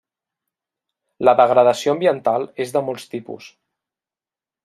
[1.29, 3.51] La degradació ambiental és de molts tipus.